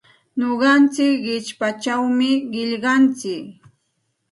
[0.39, 3.45] Nuqantsik qichpachawmi qillqantsik.